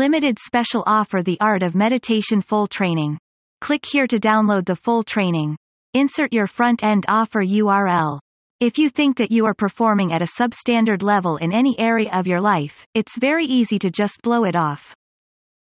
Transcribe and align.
Limited 0.00 0.38
special 0.38 0.82
offer 0.86 1.22
The 1.22 1.38
Art 1.42 1.62
of 1.62 1.74
Meditation 1.74 2.40
Full 2.40 2.66
Training. 2.66 3.18
Click 3.60 3.84
here 3.84 4.06
to 4.06 4.18
download 4.18 4.64
the 4.64 4.74
full 4.74 5.02
training. 5.02 5.58
Insert 5.92 6.32
your 6.32 6.46
front-end 6.46 7.04
offer 7.06 7.44
URL. 7.44 8.18
If 8.60 8.78
you 8.78 8.88
think 8.88 9.18
that 9.18 9.30
you 9.30 9.44
are 9.44 9.52
performing 9.52 10.14
at 10.14 10.22
a 10.22 10.40
substandard 10.40 11.02
level 11.02 11.36
in 11.36 11.52
any 11.52 11.78
area 11.78 12.10
of 12.14 12.26
your 12.26 12.40
life, 12.40 12.86
it's 12.94 13.18
very 13.18 13.44
easy 13.44 13.78
to 13.78 13.90
just 13.90 14.22
blow 14.22 14.44
it 14.44 14.56
off. 14.56 14.94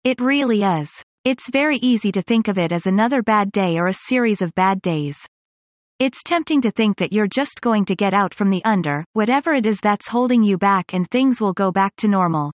It 0.04 0.22
really 0.22 0.62
is. 0.62 0.92
It's 1.26 1.50
very 1.50 1.78
easy 1.78 2.12
to 2.12 2.22
think 2.22 2.48
of 2.48 2.60
it 2.60 2.72
as 2.72 2.86
another 2.86 3.24
bad 3.24 3.52
day 3.52 3.80
or 3.80 3.88
a 3.88 4.04
series 4.08 4.44
of 4.44 4.54
bad 4.54 4.84
days. 4.84 5.18
It's 5.98 6.22
tempting 6.24 6.62
to 6.62 6.70
think 6.70 6.98
that 7.00 7.12
you're 7.12 7.26
just 7.26 7.60
going 7.62 7.86
to 7.86 7.96
get 7.96 8.14
out 8.14 8.36
from 8.36 8.52
the 8.52 8.64
under, 8.66 9.04
whatever 9.14 9.56
it 9.56 9.66
is 9.66 9.80
that's 9.82 10.08
holding 10.08 10.44
you 10.44 10.60
back 10.60 10.94
and 10.94 11.10
things 11.10 11.42
will 11.42 11.54
go 11.54 11.72
back 11.72 11.96
to 11.96 12.08
normal. 12.08 12.52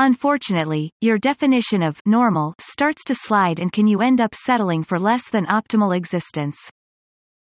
Unfortunately, 0.00 0.92
your 1.00 1.18
definition 1.18 1.82
of 1.82 2.00
normal 2.06 2.54
starts 2.60 3.02
to 3.02 3.16
slide 3.16 3.58
and 3.58 3.72
can 3.72 3.88
you 3.88 4.00
end 4.00 4.20
up 4.20 4.32
settling 4.32 4.84
for 4.84 4.96
less 4.96 5.28
than 5.28 5.44
optimal 5.46 5.96
existence. 5.96 6.56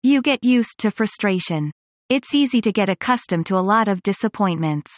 You 0.05 0.23
get 0.23 0.45
used 0.45 0.79
to 0.79 0.93
frustration. 0.93 1.73
It's 2.11 2.33
easy 2.33 2.61
to 2.61 2.71
get 2.71 2.89
accustomed 2.89 3.47
to 3.47 3.57
a 3.57 3.67
lot 3.75 3.89
of 3.89 4.05
disappointments. 4.05 4.93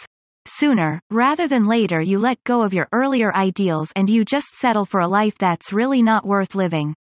Sooner, 0.45 1.01
rather 1.11 1.49
than 1.49 1.65
later 1.65 2.03
you 2.03 2.19
let 2.19 2.45
go 2.45 2.61
of 2.61 2.75
your 2.75 2.89
earlier 2.93 3.35
ideals 3.35 3.91
and 3.97 4.11
you 4.11 4.23
just 4.23 4.49
settle 4.49 4.85
for 4.85 5.01
a 5.01 5.09
life 5.09 5.39
that's 5.39 5.73
really 5.73 6.03
not 6.03 6.27
worth 6.27 6.55
living. 6.55 6.95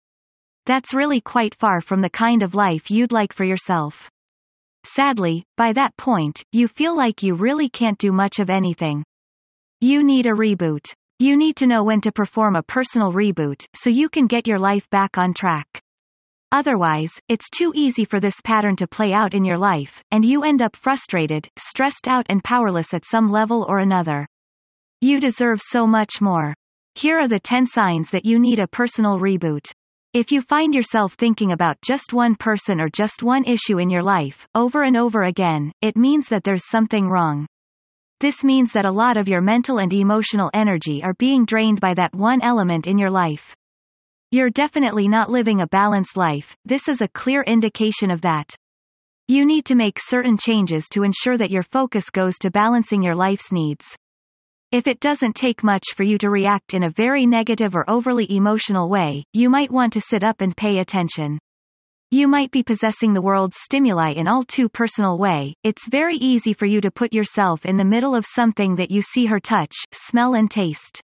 That's 0.67 0.93
really 0.93 1.19
quite 1.19 1.55
far 1.55 1.81
from 1.81 2.01
the 2.01 2.11
kind 2.11 2.43
of 2.43 2.53
life 2.53 2.91
you'd 2.91 3.11
like 3.11 3.33
for 3.33 3.43
yourself. 3.43 4.07
Sadly, 4.85 5.45
by 5.57 5.73
that 5.73 5.97
point, 5.97 6.43
you 6.51 6.67
feel 6.67 6.95
like 6.95 7.23
you 7.23 7.33
really 7.33 7.69
can't 7.69 7.97
do 7.97 8.11
much 8.11 8.37
of 8.37 8.51
anything. 8.51 9.03
You 9.83 10.01
need 10.01 10.27
a 10.27 10.29
reboot. 10.29 10.93
You 11.19 11.35
need 11.35 11.57
to 11.57 11.67
know 11.67 11.83
when 11.83 11.99
to 12.03 12.11
perform 12.13 12.55
a 12.55 12.63
personal 12.63 13.11
reboot, 13.11 13.65
so 13.75 13.89
you 13.89 14.07
can 14.07 14.27
get 14.27 14.47
your 14.47 14.57
life 14.57 14.89
back 14.91 15.17
on 15.17 15.33
track. 15.33 15.67
Otherwise, 16.53 17.11
it's 17.27 17.49
too 17.49 17.73
easy 17.75 18.05
for 18.05 18.21
this 18.21 18.39
pattern 18.45 18.77
to 18.77 18.87
play 18.87 19.11
out 19.11 19.33
in 19.33 19.43
your 19.43 19.57
life, 19.57 20.01
and 20.09 20.23
you 20.23 20.43
end 20.43 20.61
up 20.61 20.77
frustrated, 20.77 21.49
stressed 21.59 22.07
out 22.07 22.25
and 22.29 22.45
powerless 22.45 22.93
at 22.93 23.03
some 23.03 23.27
level 23.27 23.65
or 23.67 23.79
another. 23.79 24.25
You 25.01 25.19
deserve 25.19 25.59
so 25.61 25.85
much 25.85 26.21
more. 26.21 26.53
Here 26.95 27.19
are 27.19 27.27
the 27.27 27.41
10 27.41 27.65
signs 27.65 28.09
that 28.11 28.23
you 28.23 28.39
need 28.39 28.59
a 28.59 28.67
personal 28.67 29.19
reboot. 29.19 29.69
If 30.13 30.31
you 30.31 30.41
find 30.41 30.73
yourself 30.73 31.15
thinking 31.15 31.51
about 31.51 31.81
just 31.85 32.13
one 32.13 32.35
person 32.35 32.79
or 32.79 32.87
just 32.87 33.21
one 33.21 33.43
issue 33.43 33.79
in 33.79 33.89
your 33.89 34.03
life, 34.03 34.47
over 34.55 34.83
and 34.83 34.95
over 34.95 35.23
again, 35.23 35.73
it 35.81 35.97
means 35.97 36.29
that 36.29 36.45
there's 36.45 36.69
something 36.69 37.09
wrong. 37.09 37.47
This 38.23 38.41
means 38.41 38.71
that 38.71 38.85
a 38.85 38.89
lot 38.89 39.17
of 39.17 39.27
your 39.27 39.41
mental 39.41 39.79
and 39.79 39.91
emotional 39.91 40.49
energy 40.53 41.03
are 41.03 41.13
being 41.15 41.43
drained 41.43 41.81
by 41.81 41.93
that 41.95 42.15
one 42.15 42.41
element 42.41 42.87
in 42.87 42.97
your 42.97 43.11
life. 43.11 43.53
You're 44.31 44.49
definitely 44.49 45.09
not 45.09 45.29
living 45.29 45.59
a 45.59 45.67
balanced 45.67 46.15
life, 46.15 46.55
this 46.63 46.87
is 46.87 47.01
a 47.01 47.09
clear 47.09 47.43
indication 47.43 48.09
of 48.09 48.21
that. 48.21 48.55
You 49.27 49.45
need 49.45 49.65
to 49.65 49.75
make 49.75 49.99
certain 49.99 50.37
changes 50.37 50.85
to 50.93 51.03
ensure 51.03 51.37
that 51.37 51.51
your 51.51 51.63
focus 51.63 52.09
goes 52.09 52.37
to 52.37 52.49
balancing 52.49 53.03
your 53.03 53.13
life's 53.13 53.51
needs. 53.51 53.93
If 54.71 54.87
it 54.87 55.01
doesn't 55.01 55.35
take 55.35 55.61
much 55.61 55.83
for 55.93 56.03
you 56.03 56.17
to 56.19 56.29
react 56.29 56.73
in 56.73 56.83
a 56.83 56.91
very 56.91 57.25
negative 57.25 57.75
or 57.75 57.83
overly 57.89 58.33
emotional 58.33 58.87
way, 58.87 59.25
you 59.33 59.49
might 59.49 59.69
want 59.69 59.91
to 59.91 59.99
sit 59.99 60.23
up 60.23 60.39
and 60.39 60.55
pay 60.55 60.77
attention. 60.77 61.39
You 62.13 62.27
might 62.27 62.51
be 62.51 62.61
possessing 62.61 63.15
the 63.15 63.23
world's 63.23 63.57
stimuli 63.59 64.11
in 64.11 64.27
all 64.27 64.43
too 64.43 64.69
personal 64.69 65.17
way. 65.17 65.55
It's 65.63 65.87
very 65.87 66.15
easy 66.17 66.53
for 66.53 66.67
you 66.67 66.79
to 66.81 66.91
put 66.91 67.11
yourself 67.11 67.65
in 67.65 67.75
the 67.75 67.83
middle 67.83 68.13
of 68.13 68.23
something 68.23 68.75
that 68.75 68.91
you 68.91 69.01
see 69.01 69.25
her 69.25 69.39
touch, 69.39 69.73
smell 69.91 70.35
and 70.35 70.51
taste. 70.51 71.01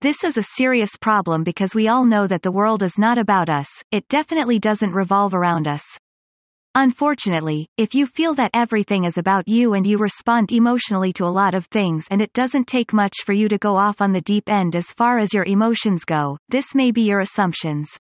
This 0.00 0.24
is 0.24 0.36
a 0.36 0.42
serious 0.56 0.90
problem 1.00 1.44
because 1.44 1.72
we 1.72 1.86
all 1.86 2.04
know 2.04 2.26
that 2.26 2.42
the 2.42 2.50
world 2.50 2.82
is 2.82 2.98
not 2.98 3.16
about 3.16 3.48
us, 3.48 3.68
it 3.92 4.08
definitely 4.08 4.58
doesn't 4.58 4.90
revolve 4.90 5.34
around 5.34 5.68
us. 5.68 5.84
Unfortunately, 6.74 7.68
if 7.78 7.94
you 7.94 8.04
feel 8.04 8.34
that 8.34 8.50
everything 8.54 9.04
is 9.04 9.18
about 9.18 9.46
you 9.46 9.74
and 9.74 9.86
you 9.86 9.98
respond 9.98 10.50
emotionally 10.50 11.12
to 11.12 11.26
a 11.26 11.36
lot 11.40 11.54
of 11.54 11.66
things 11.66 12.08
and 12.10 12.20
it 12.20 12.32
doesn't 12.32 12.66
take 12.66 12.92
much 12.92 13.18
for 13.24 13.34
you 13.34 13.48
to 13.48 13.58
go 13.58 13.76
off 13.76 14.00
on 14.00 14.10
the 14.10 14.20
deep 14.22 14.48
end 14.48 14.74
as 14.74 14.86
far 14.96 15.20
as 15.20 15.32
your 15.32 15.44
emotions 15.44 16.04
go, 16.04 16.36
this 16.48 16.74
may 16.74 16.90
be 16.90 17.02
your 17.02 17.20
assumptions. 17.20 17.96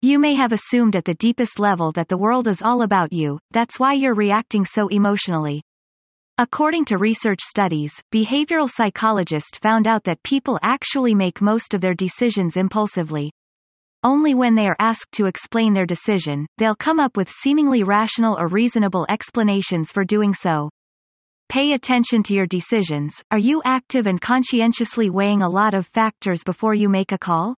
You 0.00 0.20
may 0.20 0.36
have 0.36 0.52
assumed 0.52 0.94
at 0.94 1.04
the 1.04 1.14
deepest 1.14 1.58
level 1.58 1.90
that 1.92 2.06
the 2.06 2.16
world 2.16 2.46
is 2.46 2.62
all 2.62 2.82
about 2.82 3.12
you, 3.12 3.40
that's 3.50 3.80
why 3.80 3.94
you're 3.94 4.14
reacting 4.14 4.64
so 4.64 4.86
emotionally. 4.86 5.60
According 6.38 6.84
to 6.84 6.98
research 6.98 7.40
studies, 7.42 7.92
behavioral 8.14 8.70
psychologists 8.70 9.58
found 9.58 9.88
out 9.88 10.04
that 10.04 10.22
people 10.22 10.56
actually 10.62 11.16
make 11.16 11.42
most 11.42 11.74
of 11.74 11.80
their 11.80 11.94
decisions 11.94 12.56
impulsively. 12.56 13.32
Only 14.04 14.36
when 14.36 14.54
they 14.54 14.68
are 14.68 14.76
asked 14.78 15.10
to 15.14 15.26
explain 15.26 15.74
their 15.74 15.84
decision, 15.84 16.46
they'll 16.58 16.76
come 16.76 17.00
up 17.00 17.16
with 17.16 17.28
seemingly 17.28 17.82
rational 17.82 18.38
or 18.38 18.46
reasonable 18.46 19.04
explanations 19.08 19.90
for 19.90 20.04
doing 20.04 20.32
so. 20.32 20.70
Pay 21.48 21.72
attention 21.72 22.22
to 22.22 22.34
your 22.34 22.46
decisions. 22.46 23.20
Are 23.32 23.38
you 23.38 23.62
active 23.64 24.06
and 24.06 24.20
conscientiously 24.20 25.10
weighing 25.10 25.42
a 25.42 25.48
lot 25.48 25.74
of 25.74 25.88
factors 25.88 26.44
before 26.44 26.74
you 26.74 26.88
make 26.88 27.10
a 27.10 27.18
call? 27.18 27.56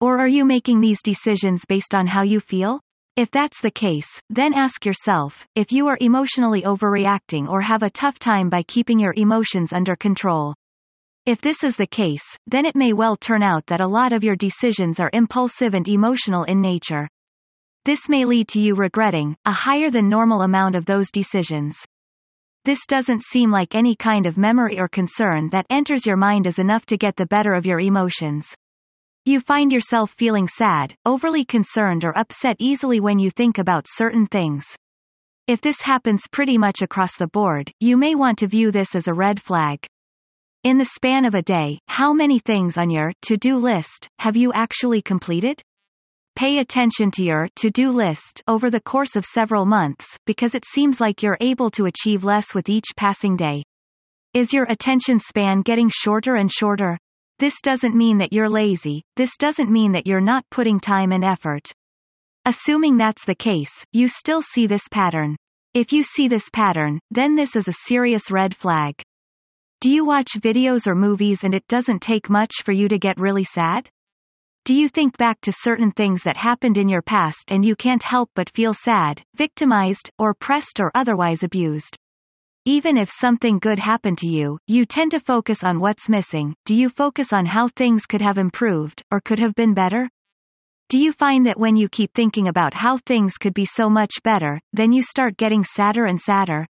Or 0.00 0.20
are 0.20 0.28
you 0.28 0.44
making 0.44 0.80
these 0.80 1.02
decisions 1.02 1.64
based 1.68 1.94
on 1.94 2.06
how 2.06 2.22
you 2.22 2.38
feel? 2.38 2.80
If 3.16 3.32
that's 3.32 3.60
the 3.60 3.70
case, 3.72 4.06
then 4.30 4.54
ask 4.54 4.86
yourself, 4.86 5.44
if 5.56 5.72
you 5.72 5.88
are 5.88 5.98
emotionally 6.00 6.62
overreacting 6.62 7.48
or 7.48 7.60
have 7.62 7.82
a 7.82 7.90
tough 7.90 8.20
time 8.20 8.48
by 8.48 8.62
keeping 8.62 9.00
your 9.00 9.12
emotions 9.16 9.72
under 9.72 9.96
control. 9.96 10.54
If 11.26 11.40
this 11.40 11.64
is 11.64 11.76
the 11.76 11.86
case, 11.86 12.22
then 12.46 12.64
it 12.64 12.76
may 12.76 12.92
well 12.92 13.16
turn 13.16 13.42
out 13.42 13.66
that 13.66 13.80
a 13.80 13.88
lot 13.88 14.12
of 14.12 14.22
your 14.22 14.36
decisions 14.36 15.00
are 15.00 15.10
impulsive 15.12 15.74
and 15.74 15.88
emotional 15.88 16.44
in 16.44 16.60
nature. 16.60 17.08
This 17.84 18.08
may 18.08 18.24
lead 18.24 18.46
to 18.50 18.60
you 18.60 18.76
regretting 18.76 19.36
a 19.44 19.52
higher 19.52 19.90
than 19.90 20.08
normal 20.08 20.42
amount 20.42 20.76
of 20.76 20.86
those 20.86 21.10
decisions. 21.10 21.76
This 22.64 22.86
doesn't 22.86 23.24
seem 23.24 23.50
like 23.50 23.74
any 23.74 23.96
kind 23.96 24.26
of 24.26 24.38
memory 24.38 24.78
or 24.78 24.86
concern 24.86 25.48
that 25.50 25.66
enters 25.70 26.06
your 26.06 26.16
mind 26.16 26.46
is 26.46 26.60
enough 26.60 26.86
to 26.86 26.96
get 26.96 27.16
the 27.16 27.26
better 27.26 27.54
of 27.54 27.66
your 27.66 27.80
emotions. 27.80 28.46
You 29.24 29.40
find 29.40 29.72
yourself 29.72 30.10
feeling 30.12 30.48
sad, 30.48 30.94
overly 31.04 31.44
concerned 31.44 32.04
or 32.04 32.16
upset 32.16 32.56
easily 32.58 33.00
when 33.00 33.18
you 33.18 33.30
think 33.30 33.58
about 33.58 33.86
certain 33.88 34.26
things. 34.26 34.64
If 35.46 35.60
this 35.60 35.80
happens 35.80 36.22
pretty 36.30 36.58
much 36.58 36.82
across 36.82 37.16
the 37.16 37.26
board, 37.26 37.70
you 37.80 37.96
may 37.96 38.14
want 38.14 38.38
to 38.38 38.46
view 38.46 38.70
this 38.70 38.94
as 38.94 39.08
a 39.08 39.14
red 39.14 39.40
flag. 39.42 39.86
In 40.64 40.76
the 40.76 40.84
span 40.84 41.24
of 41.24 41.34
a 41.34 41.42
day, 41.42 41.78
how 41.88 42.12
many 42.12 42.38
things 42.38 42.76
on 42.76 42.90
your 42.90 43.12
to-do 43.22 43.56
list 43.56 44.08
have 44.18 44.36
you 44.36 44.52
actually 44.52 45.00
completed? 45.00 45.62
Pay 46.36 46.58
attention 46.58 47.10
to 47.12 47.22
your 47.22 47.48
to-do 47.56 47.90
list 47.90 48.42
over 48.46 48.70
the 48.70 48.80
course 48.80 49.16
of 49.16 49.24
several 49.24 49.64
months, 49.64 50.06
because 50.26 50.54
it 50.54 50.64
seems 50.64 51.00
like 51.00 51.22
you're 51.22 51.38
able 51.40 51.70
to 51.70 51.86
achieve 51.86 52.24
less 52.24 52.54
with 52.54 52.68
each 52.68 52.86
passing 52.96 53.36
day. 53.36 53.64
Is 54.34 54.52
your 54.52 54.64
attention 54.64 55.18
span 55.18 55.62
getting 55.62 55.90
shorter 55.92 56.36
and 56.36 56.52
shorter? 56.52 56.98
This 57.38 57.60
doesn't 57.62 57.94
mean 57.94 58.18
that 58.18 58.32
you're 58.32 58.48
lazy, 58.50 59.04
this 59.16 59.36
doesn't 59.36 59.70
mean 59.70 59.92
that 59.92 60.08
you're 60.08 60.20
not 60.20 60.44
putting 60.50 60.80
time 60.80 61.12
and 61.12 61.24
effort. 61.24 61.72
Assuming 62.44 62.96
that's 62.96 63.24
the 63.24 63.34
case, 63.34 63.84
you 63.92 64.08
still 64.08 64.42
see 64.42 64.66
this 64.66 64.88
pattern. 64.90 65.36
If 65.72 65.92
you 65.92 66.02
see 66.02 66.26
this 66.26 66.48
pattern, 66.52 66.98
then 67.12 67.36
this 67.36 67.54
is 67.54 67.68
a 67.68 67.84
serious 67.86 68.30
red 68.30 68.56
flag. 68.56 68.94
Do 69.80 69.88
you 69.88 70.04
watch 70.04 70.32
videos 70.40 70.88
or 70.88 70.96
movies 70.96 71.44
and 71.44 71.54
it 71.54 71.68
doesn't 71.68 72.02
take 72.02 72.28
much 72.28 72.52
for 72.64 72.72
you 72.72 72.88
to 72.88 72.98
get 72.98 73.20
really 73.20 73.44
sad? 73.44 73.88
Do 74.64 74.74
you 74.74 74.88
think 74.88 75.16
back 75.16 75.40
to 75.42 75.52
certain 75.52 75.92
things 75.92 76.24
that 76.24 76.36
happened 76.36 76.76
in 76.76 76.88
your 76.88 77.02
past 77.02 77.52
and 77.52 77.64
you 77.64 77.76
can't 77.76 78.02
help 78.02 78.30
but 78.34 78.50
feel 78.50 78.74
sad, 78.74 79.22
victimized, 79.36 80.10
or 80.18 80.34
pressed 80.34 80.80
or 80.80 80.90
otherwise 80.96 81.44
abused? 81.44 81.96
Even 82.68 82.98
if 82.98 83.08
something 83.10 83.58
good 83.60 83.78
happened 83.78 84.18
to 84.18 84.28
you, 84.28 84.58
you 84.66 84.84
tend 84.84 85.12
to 85.12 85.20
focus 85.20 85.64
on 85.64 85.80
what's 85.80 86.06
missing. 86.06 86.54
Do 86.66 86.74
you 86.74 86.90
focus 86.90 87.32
on 87.32 87.46
how 87.46 87.68
things 87.68 88.04
could 88.04 88.20
have 88.20 88.36
improved, 88.36 89.02
or 89.10 89.22
could 89.22 89.38
have 89.38 89.54
been 89.54 89.72
better? 89.72 90.10
Do 90.90 90.98
you 90.98 91.14
find 91.14 91.46
that 91.46 91.58
when 91.58 91.76
you 91.76 91.88
keep 91.88 92.12
thinking 92.12 92.46
about 92.46 92.74
how 92.74 92.98
things 92.98 93.38
could 93.38 93.54
be 93.54 93.64
so 93.64 93.88
much 93.88 94.22
better, 94.22 94.60
then 94.74 94.92
you 94.92 95.00
start 95.00 95.38
getting 95.38 95.64
sadder 95.64 96.04
and 96.04 96.20
sadder? 96.20 96.66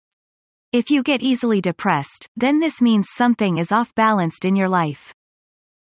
If 0.74 0.92
you 0.92 1.02
get 1.02 1.24
easily 1.24 1.62
depressed, 1.62 2.28
then 2.36 2.60
this 2.60 2.82
means 2.82 3.08
something 3.16 3.58
is 3.58 3.72
off 3.72 3.96
balanced 3.96 4.44
in 4.44 4.58
your 4.58 4.68
life. 4.68 5.14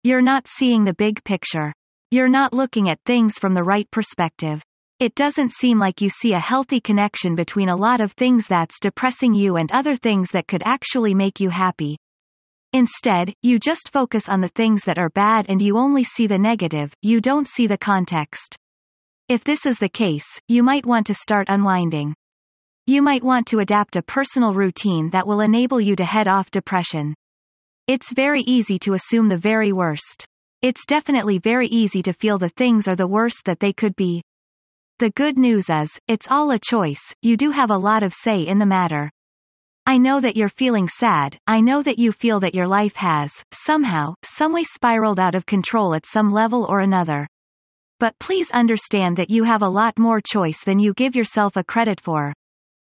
You're 0.04 0.22
not 0.22 0.46
seeing 0.46 0.84
the 0.84 0.94
big 0.94 1.24
picture. 1.24 1.72
You're 2.12 2.28
not 2.28 2.54
looking 2.54 2.88
at 2.88 3.02
things 3.04 3.36
from 3.36 3.54
the 3.54 3.64
right 3.64 3.90
perspective. 3.90 4.62
It 5.04 5.14
doesn't 5.16 5.52
seem 5.52 5.78
like 5.78 6.00
you 6.00 6.08
see 6.08 6.32
a 6.32 6.40
healthy 6.40 6.80
connection 6.80 7.34
between 7.34 7.68
a 7.68 7.76
lot 7.76 8.00
of 8.00 8.12
things 8.12 8.46
that's 8.46 8.80
depressing 8.80 9.34
you 9.34 9.56
and 9.56 9.70
other 9.70 9.96
things 9.96 10.30
that 10.30 10.48
could 10.48 10.62
actually 10.64 11.12
make 11.12 11.40
you 11.40 11.50
happy. 11.50 11.98
Instead, 12.72 13.34
you 13.42 13.58
just 13.58 13.92
focus 13.92 14.30
on 14.30 14.40
the 14.40 14.48
things 14.48 14.82
that 14.84 14.98
are 14.98 15.10
bad 15.10 15.44
and 15.50 15.60
you 15.60 15.76
only 15.76 16.04
see 16.04 16.26
the 16.26 16.38
negative, 16.38 16.90
you 17.02 17.20
don't 17.20 17.46
see 17.46 17.66
the 17.66 17.76
context. 17.76 18.56
If 19.28 19.44
this 19.44 19.66
is 19.66 19.78
the 19.78 19.90
case, 19.90 20.24
you 20.48 20.62
might 20.62 20.86
want 20.86 21.06
to 21.08 21.12
start 21.12 21.50
unwinding. 21.50 22.14
You 22.86 23.02
might 23.02 23.22
want 23.22 23.46
to 23.48 23.58
adapt 23.58 23.96
a 23.96 24.02
personal 24.02 24.54
routine 24.54 25.10
that 25.10 25.26
will 25.26 25.42
enable 25.42 25.82
you 25.82 25.96
to 25.96 26.04
head 26.06 26.28
off 26.28 26.50
depression. 26.50 27.12
It's 27.86 28.10
very 28.10 28.40
easy 28.40 28.78
to 28.78 28.94
assume 28.94 29.28
the 29.28 29.36
very 29.36 29.70
worst. 29.70 30.24
It's 30.62 30.86
definitely 30.86 31.40
very 31.40 31.68
easy 31.68 32.02
to 32.04 32.14
feel 32.14 32.38
the 32.38 32.48
things 32.48 32.88
are 32.88 32.96
the 32.96 33.06
worst 33.06 33.42
that 33.44 33.60
they 33.60 33.74
could 33.74 33.94
be. 33.96 34.22
The 35.00 35.10
good 35.10 35.36
news 35.36 35.68
is, 35.68 35.90
it's 36.06 36.28
all 36.30 36.52
a 36.52 36.58
choice, 36.58 37.02
you 37.20 37.36
do 37.36 37.50
have 37.50 37.70
a 37.70 37.76
lot 37.76 38.04
of 38.04 38.14
say 38.14 38.46
in 38.46 38.58
the 38.58 38.66
matter. 38.66 39.10
I 39.86 39.98
know 39.98 40.20
that 40.20 40.36
you're 40.36 40.48
feeling 40.48 40.86
sad, 40.86 41.36
I 41.48 41.60
know 41.60 41.82
that 41.82 41.98
you 41.98 42.12
feel 42.12 42.38
that 42.38 42.54
your 42.54 42.68
life 42.68 42.94
has, 42.94 43.32
somehow, 43.52 44.14
someway 44.22 44.62
spiraled 44.62 45.18
out 45.18 45.34
of 45.34 45.46
control 45.46 45.96
at 45.96 46.06
some 46.06 46.30
level 46.30 46.64
or 46.70 46.78
another. 46.78 47.26
But 47.98 48.16
please 48.20 48.52
understand 48.52 49.16
that 49.16 49.30
you 49.30 49.42
have 49.42 49.62
a 49.62 49.68
lot 49.68 49.98
more 49.98 50.20
choice 50.20 50.62
than 50.62 50.78
you 50.78 50.94
give 50.94 51.16
yourself 51.16 51.56
a 51.56 51.64
credit 51.64 52.00
for. 52.00 52.32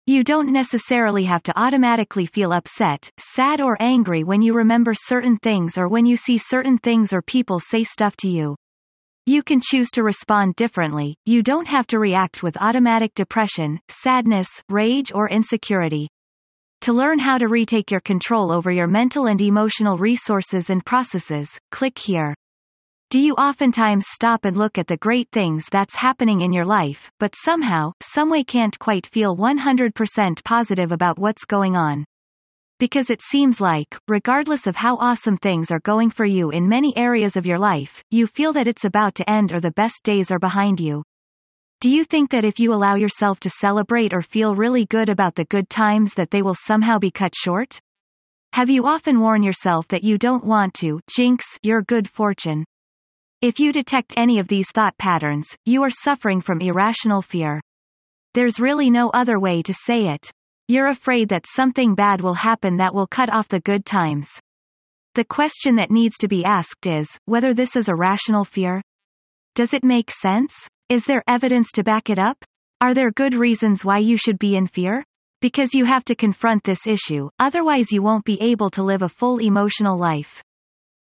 You 0.05 0.25
don't 0.25 0.51
necessarily 0.51 1.23
have 1.23 1.43
to 1.43 1.57
automatically 1.57 2.25
feel 2.25 2.51
upset, 2.51 3.09
sad 3.19 3.61
or 3.61 3.81
angry 3.81 4.25
when 4.25 4.41
you 4.41 4.53
remember 4.53 4.93
certain 4.93 5.37
things 5.37 5.77
or 5.77 5.87
when 5.87 6.05
you 6.05 6.17
see 6.17 6.37
certain 6.37 6.77
things 6.77 7.13
or 7.13 7.21
people 7.21 7.61
say 7.61 7.85
stuff 7.85 8.17
to 8.17 8.27
you. 8.27 8.57
You 9.27 9.41
can 9.41 9.59
choose 9.59 9.89
to 9.93 10.03
respond 10.03 10.55
differently, 10.55 11.17
you 11.25 11.41
don't 11.41 11.67
have 11.67 11.87
to 11.87 11.97
react 11.97 12.43
with 12.43 12.61
automatic 12.61 13.15
depression, 13.15 13.79
sadness, 13.89 14.47
rage 14.69 15.11
or 15.15 15.27
insecurity. 15.27 16.09
To 16.81 16.93
learn 16.93 17.17
how 17.17 17.39
to 17.39 17.47
retake 17.47 17.89
your 17.89 18.01
control 18.01 18.51
over 18.51 18.69
your 18.69 18.85
mental 18.85 19.25
and 19.25 19.41
emotional 19.41 19.97
resources 19.97 20.69
and 20.69 20.85
processes, 20.85 21.49
click 21.71 21.97
here. 21.97 22.35
Do 23.09 23.19
you 23.19 23.33
oftentimes 23.33 24.05
stop 24.09 24.45
and 24.45 24.55
look 24.55 24.77
at 24.77 24.85
the 24.85 24.97
great 24.97 25.29
things 25.31 25.65
that's 25.71 25.95
happening 25.95 26.41
in 26.41 26.53
your 26.53 26.65
life, 26.65 27.09
but 27.19 27.33
somehow, 27.35 27.93
someway 28.03 28.43
can't 28.43 28.77
quite 28.77 29.07
feel 29.07 29.35
100% 29.35 30.43
positive 30.43 30.91
about 30.91 31.17
what's 31.17 31.45
going 31.45 31.75
on? 31.75 32.05
Because 32.77 33.09
it 33.09 33.21
seems 33.21 33.61
like, 33.61 33.95
regardless 34.09 34.67
of 34.67 34.75
how 34.75 34.97
awesome 34.97 35.37
things 35.37 35.71
are 35.71 35.79
going 35.79 36.09
for 36.09 36.25
you 36.25 36.49
in 36.49 36.67
many 36.67 36.95
areas 36.97 37.37
of 37.37 37.45
your 37.45 37.57
life, 37.57 38.03
you 38.11 38.27
feel 38.27 38.51
that 38.51 38.67
it's 38.67 38.83
about 38.83 39.15
to 39.15 39.29
end 39.29 39.53
or 39.53 39.61
the 39.61 39.71
best 39.71 40.03
days 40.03 40.29
are 40.29 40.39
behind 40.39 40.81
you. 40.81 41.03
Do 41.79 41.89
you 41.89 42.03
think 42.03 42.31
that 42.31 42.43
if 42.43 42.59
you 42.59 42.73
allow 42.73 42.95
yourself 42.95 43.39
to 43.41 43.49
celebrate 43.49 44.13
or 44.13 44.21
feel 44.21 44.55
really 44.55 44.85
good 44.87 45.07
about 45.07 45.35
the 45.35 45.45
good 45.45 45.69
times 45.69 46.13
that 46.15 46.31
they 46.31 46.41
will 46.41 46.55
somehow 46.55 46.99
be 46.99 47.11
cut 47.11 47.33
short? 47.33 47.79
Have 48.51 48.69
you 48.69 48.85
often 48.85 49.21
warned 49.21 49.45
yourself 49.45 49.87
that 49.89 50.03
you 50.03 50.17
don't 50.17 50.43
want 50.43 50.73
to 50.75 50.99
jinx 51.09 51.45
your 51.63 51.81
good 51.81 52.09
fortune? 52.09 52.65
If 53.41 53.59
you 53.59 53.71
detect 53.71 54.15
any 54.17 54.39
of 54.39 54.49
these 54.49 54.69
thought 54.71 54.97
patterns, 54.97 55.47
you 55.65 55.81
are 55.83 55.89
suffering 55.89 56.41
from 56.41 56.59
irrational 56.59 57.21
fear. 57.21 57.61
There's 58.33 58.59
really 58.59 58.89
no 58.89 59.11
other 59.11 59.39
way 59.39 59.61
to 59.61 59.73
say 59.73 60.07
it. 60.07 60.31
You're 60.67 60.89
afraid 60.89 61.29
that 61.29 61.45
something 61.47 61.93
bad 61.93 62.21
will 62.21 62.33
happen 62.33 62.77
that 62.77 62.95
will 62.95 63.05
cut 63.05 63.31
off 63.31 63.47
the 63.47 63.59
good 63.59 63.85
times. 63.85 64.29
The 65.13 65.23
question 65.23 65.75
that 65.75 65.91
needs 65.91 66.17
to 66.17 66.27
be 66.27 66.43
asked 66.43 66.87
is, 66.87 67.07
whether 67.25 67.53
this 67.53 67.75
is 67.75 67.87
a 67.87 67.95
rational 67.95 68.43
fear? 68.43 68.81
Does 69.53 69.73
it 69.73 69.83
make 69.83 70.09
sense? 70.09 70.53
Is 70.89 71.05
there 71.05 71.23
evidence 71.27 71.71
to 71.75 71.83
back 71.83 72.09
it 72.09 72.17
up? 72.17 72.43
Are 72.81 72.93
there 72.93 73.11
good 73.11 73.35
reasons 73.35 73.85
why 73.85 73.99
you 73.99 74.17
should 74.17 74.39
be 74.39 74.55
in 74.55 74.65
fear? 74.65 75.03
Because 75.39 75.75
you 75.75 75.85
have 75.85 76.03
to 76.05 76.15
confront 76.15 76.63
this 76.63 76.87
issue, 76.87 77.29
otherwise 77.37 77.91
you 77.91 78.01
won't 78.01 78.25
be 78.25 78.41
able 78.41 78.71
to 78.71 78.83
live 78.83 79.03
a 79.03 79.09
full 79.09 79.39
emotional 79.39 79.97
life. 79.97 80.41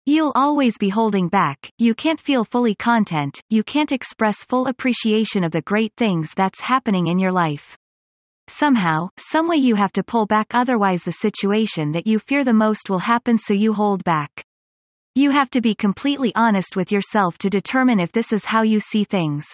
You'll 0.05 0.33
always 0.37 0.77
be 0.79 0.91
holding 0.91 1.29
back, 1.29 1.69
you 1.79 1.95
can't 1.95 2.21
feel 2.21 2.45
fully 2.45 2.75
content, 2.75 3.41
you 3.49 3.65
can't 3.65 3.91
express 3.91 4.45
full 4.45 4.67
appreciation 4.67 5.43
of 5.43 5.53
the 5.53 5.63
great 5.63 5.95
things 5.97 6.33
that's 6.37 6.61
happening 6.61 7.07
in 7.07 7.19
your 7.19 7.33
life. 7.33 7.77
Somehow, 8.49 9.09
someway 9.19 9.57
you 9.57 9.75
have 9.75 9.93
to 9.93 10.03
pull 10.03 10.27
back 10.27 10.49
otherwise 10.53 11.03
the 11.03 11.13
situation 11.13 11.93
that 11.93 12.07
you 12.07 12.19
fear 12.19 12.45
the 12.45 12.53
most 12.53 12.89
will 12.89 13.01
happen 13.01 13.37
so 13.39 13.53
you 13.55 13.73
hold 13.73 14.05
back. 14.05 14.45
You 15.15 15.31
have 15.31 15.51
to 15.51 15.61
be 15.61 15.75
completely 15.75 16.33
honest 16.35 16.77
with 16.77 16.93
yourself 16.93 17.39
to 17.39 17.51
determine 17.51 18.01
if 18.01 18.13
this 18.13 18.33
is 18.33 18.45
how 18.45 18.63
you 18.63 18.81
see 18.81 19.05
things. 19.05 19.47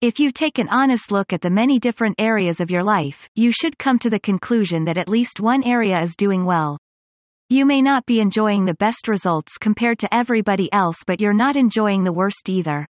If 0.00 0.20
you 0.20 0.30
take 0.30 0.58
an 0.58 0.68
honest 0.68 1.10
look 1.10 1.32
at 1.32 1.40
the 1.40 1.50
many 1.50 1.78
different 1.78 2.16
areas 2.18 2.60
of 2.60 2.70
your 2.70 2.84
life, 2.84 3.28
you 3.34 3.50
should 3.50 3.78
come 3.78 3.98
to 4.00 4.10
the 4.10 4.20
conclusion 4.20 4.84
that 4.84 4.98
at 4.98 5.08
least 5.08 5.40
one 5.40 5.64
area 5.64 6.00
is 6.00 6.14
doing 6.16 6.44
well. 6.44 6.78
You 7.48 7.64
may 7.64 7.80
not 7.80 8.06
be 8.06 8.20
enjoying 8.20 8.64
the 8.64 8.74
best 8.74 9.08
results 9.08 9.56
compared 9.58 9.98
to 10.00 10.14
everybody 10.14 10.72
else 10.72 10.98
but 11.06 11.20
you're 11.20 11.32
not 11.32 11.56
enjoying 11.56 12.04
the 12.04 12.12
worst 12.12 12.48
either. 12.48 12.86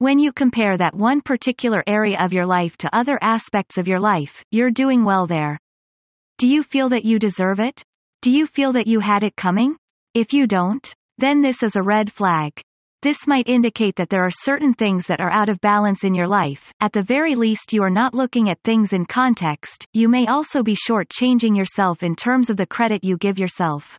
When 0.00 0.20
you 0.20 0.32
compare 0.32 0.76
that 0.76 0.94
one 0.94 1.20
particular 1.20 1.82
area 1.88 2.20
of 2.20 2.32
your 2.32 2.46
life 2.46 2.76
to 2.76 2.96
other 2.96 3.18
aspects 3.20 3.78
of 3.78 3.88
your 3.88 3.98
life, 3.98 4.44
you're 4.52 4.70
doing 4.70 5.04
well 5.04 5.26
there. 5.26 5.58
Do 6.38 6.46
you 6.46 6.62
feel 6.62 6.88
that 6.90 7.04
you 7.04 7.18
deserve 7.18 7.58
it? 7.58 7.82
Do 8.22 8.30
you 8.30 8.46
feel 8.46 8.72
that 8.74 8.86
you 8.86 9.00
had 9.00 9.24
it 9.24 9.34
coming? 9.34 9.74
If 10.14 10.32
you 10.32 10.46
don't, 10.46 10.94
then 11.18 11.42
this 11.42 11.64
is 11.64 11.74
a 11.74 11.82
red 11.82 12.12
flag. 12.12 12.52
This 13.02 13.26
might 13.26 13.48
indicate 13.48 13.96
that 13.96 14.08
there 14.08 14.24
are 14.24 14.30
certain 14.30 14.72
things 14.72 15.04
that 15.08 15.20
are 15.20 15.32
out 15.32 15.48
of 15.48 15.60
balance 15.60 16.04
in 16.04 16.14
your 16.14 16.28
life, 16.28 16.72
at 16.78 16.92
the 16.92 17.02
very 17.02 17.34
least 17.34 17.72
you 17.72 17.82
are 17.82 17.90
not 17.90 18.14
looking 18.14 18.48
at 18.50 18.62
things 18.62 18.92
in 18.92 19.04
context, 19.04 19.84
you 19.94 20.08
may 20.08 20.28
also 20.28 20.62
be 20.62 20.76
short-changing 20.76 21.56
yourself 21.56 22.04
in 22.04 22.14
terms 22.14 22.50
of 22.50 22.56
the 22.56 22.66
credit 22.66 23.02
you 23.02 23.16
give 23.16 23.36
yourself. 23.36 23.98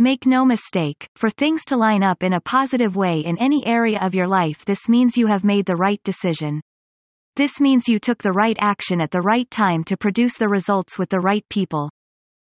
Make 0.00 0.26
no 0.26 0.44
mistake, 0.44 1.08
for 1.14 1.30
things 1.30 1.64
to 1.66 1.76
line 1.76 2.02
up 2.02 2.24
in 2.24 2.32
a 2.32 2.40
positive 2.40 2.96
way 2.96 3.20
in 3.20 3.38
any 3.38 3.64
area 3.64 4.00
of 4.00 4.12
your 4.12 4.26
life 4.26 4.64
this 4.64 4.88
means 4.88 5.16
you 5.16 5.28
have 5.28 5.44
made 5.44 5.66
the 5.66 5.76
right 5.76 6.02
decision. 6.02 6.60
This 7.36 7.60
means 7.60 7.86
you 7.86 8.00
took 8.00 8.20
the 8.20 8.32
right 8.32 8.56
action 8.58 9.00
at 9.00 9.12
the 9.12 9.20
right 9.20 9.48
time 9.52 9.84
to 9.84 9.96
produce 9.96 10.36
the 10.36 10.48
results 10.48 10.98
with 10.98 11.10
the 11.10 11.20
right 11.20 11.48
people. 11.48 11.90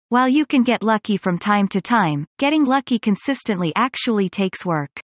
While 0.07 0.29
you 0.29 0.45
can 0.45 0.63
get 0.63 0.83
lucky 0.83 1.17
from 1.17 1.37
time 1.37 1.67
to 1.69 1.81
time, 1.81 2.25
getting 2.39 2.63
lucky 2.63 2.97
consistently 2.97 3.73
actually 3.75 4.29
takes 4.29 4.65
work. 4.65 5.01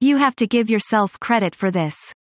You 0.00 0.16
have 0.16 0.34
to 0.36 0.48
give 0.48 0.70
yourself 0.70 1.20
credit 1.20 1.54
for 1.54 1.70
this. 1.70 1.94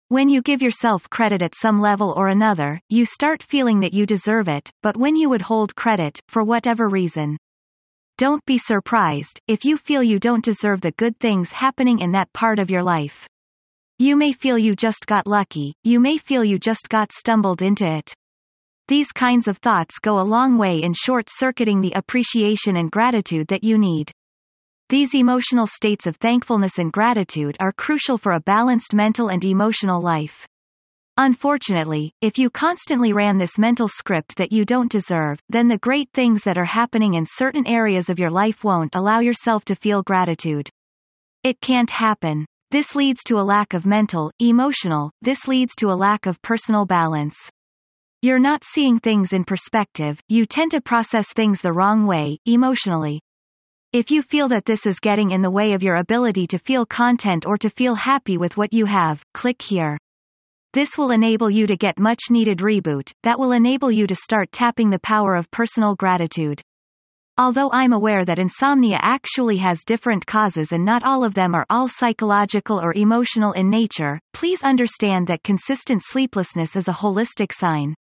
When 0.08 0.28
you 0.28 0.42
give 0.42 0.60
yourself 0.60 1.08
credit 1.08 1.40
at 1.40 1.54
some 1.54 1.80
level 1.80 2.12
or 2.16 2.28
another, 2.28 2.80
you 2.88 3.04
start 3.04 3.44
feeling 3.44 3.78
that 3.80 3.94
you 3.94 4.06
deserve 4.06 4.48
it, 4.48 4.72
but 4.82 4.96
when 4.96 5.14
you 5.14 5.28
would 5.28 5.42
hold 5.42 5.76
credit, 5.76 6.18
for 6.26 6.42
whatever 6.42 6.88
reason. 6.88 7.36
Don't 8.20 8.44
be 8.44 8.58
surprised, 8.58 9.40
if 9.48 9.64
you 9.64 9.78
feel 9.78 10.02
you 10.02 10.18
don't 10.18 10.44
deserve 10.44 10.82
the 10.82 10.90
good 10.98 11.18
things 11.20 11.52
happening 11.52 12.00
in 12.00 12.12
that 12.12 12.30
part 12.34 12.58
of 12.58 12.68
your 12.68 12.82
life. 12.82 13.26
You 13.98 14.14
may 14.14 14.34
feel 14.34 14.58
you 14.58 14.76
just 14.76 15.06
got 15.06 15.26
lucky, 15.26 15.72
you 15.84 16.00
may 16.00 16.18
feel 16.18 16.44
you 16.44 16.58
just 16.58 16.90
got 16.90 17.12
stumbled 17.12 17.62
into 17.62 17.86
it. 17.86 18.12
These 18.88 19.10
kinds 19.10 19.48
of 19.48 19.56
thoughts 19.56 19.98
go 19.98 20.20
a 20.20 20.30
long 20.36 20.58
way 20.58 20.82
in 20.82 20.92
short-circuiting 20.92 21.80
the 21.80 21.92
appreciation 21.92 22.76
and 22.76 22.90
gratitude 22.90 23.48
that 23.48 23.64
you 23.64 23.78
need. 23.78 24.12
These 24.90 25.14
emotional 25.14 25.66
states 25.66 26.06
of 26.06 26.16
thankfulness 26.16 26.76
and 26.76 26.92
gratitude 26.92 27.56
are 27.58 27.72
crucial 27.72 28.18
for 28.18 28.32
a 28.32 28.40
balanced 28.40 28.92
mental 28.92 29.28
and 29.28 29.42
emotional 29.46 30.02
life. 30.02 30.46
Unfortunately, 31.16 32.12
if 32.20 32.38
you 32.38 32.48
constantly 32.48 33.12
ran 33.12 33.36
this 33.36 33.58
mental 33.58 33.88
script 33.88 34.36
that 34.36 34.52
you 34.52 34.64
don't 34.64 34.90
deserve, 34.90 35.38
then 35.48 35.68
the 35.68 35.78
great 35.78 36.08
things 36.12 36.44
that 36.44 36.56
are 36.56 36.64
happening 36.64 37.14
in 37.14 37.26
certain 37.26 37.66
areas 37.66 38.08
of 38.08 38.18
your 38.18 38.30
life 38.30 38.64
won't 38.64 38.94
allow 38.94 39.20
yourself 39.20 39.64
to 39.66 39.74
feel 39.74 40.02
gratitude. 40.02 40.70
It 41.42 41.60
can't 41.60 41.90
happen. 41.90 42.46
This 42.70 42.94
leads 42.94 43.22
to 43.24 43.38
a 43.38 43.42
lack 43.42 43.74
of 43.74 43.84
mental, 43.84 44.30
emotional, 44.38 45.10
this 45.22 45.48
leads 45.48 45.74
to 45.76 45.90
a 45.90 46.00
lack 46.06 46.26
of 46.26 46.40
personal 46.42 46.86
balance. 46.86 47.36
You're 48.22 48.38
not 48.38 48.64
seeing 48.64 48.98
things 48.98 49.32
in 49.32 49.44
perspective, 49.44 50.20
you 50.28 50.46
tend 50.46 50.70
to 50.72 50.80
process 50.80 51.32
things 51.32 51.62
the 51.62 51.72
wrong 51.72 52.06
way, 52.06 52.38
emotionally. 52.46 53.20
If 53.92 54.10
you 54.10 54.22
feel 54.22 54.46
that 54.48 54.66
this 54.66 54.86
is 54.86 55.00
getting 55.00 55.30
in 55.32 55.42
the 55.42 55.50
way 55.50 55.72
of 55.72 55.82
your 55.82 55.96
ability 55.96 56.46
to 56.48 56.58
feel 56.58 56.86
content 56.86 57.44
or 57.46 57.56
to 57.58 57.70
feel 57.70 57.94
happy 57.94 58.38
with 58.38 58.56
what 58.56 58.72
you 58.72 58.86
have, 58.86 59.24
click 59.34 59.60
here. 59.60 59.98
This 60.72 60.96
will 60.96 61.10
enable 61.10 61.50
you 61.50 61.66
to 61.66 61.76
get 61.76 61.98
much 61.98 62.30
needed 62.30 62.58
reboot, 62.58 63.12
that 63.24 63.38
will 63.38 63.50
enable 63.50 63.90
you 63.90 64.06
to 64.06 64.14
start 64.14 64.52
tapping 64.52 64.90
the 64.90 65.00
power 65.00 65.34
of 65.34 65.50
personal 65.50 65.96
gratitude. 65.96 66.62
Although 67.36 67.70
I'm 67.72 67.92
aware 67.92 68.24
that 68.24 68.38
insomnia 68.38 68.98
actually 69.02 69.56
has 69.56 69.82
different 69.82 70.26
causes 70.26 70.72
and 70.72 70.84
not 70.84 71.02
all 71.02 71.24
of 71.24 71.34
them 71.34 71.54
are 71.54 71.66
all 71.70 71.88
psychological 71.88 72.80
or 72.80 72.94
emotional 72.94 73.52
in 73.52 73.68
nature, 73.68 74.20
please 74.32 74.62
understand 74.62 75.26
that 75.26 75.42
consistent 75.42 76.02
sleeplessness 76.04 76.76
is 76.76 76.86
a 76.86 76.92
holistic 76.92 77.52
sign. 77.52 77.94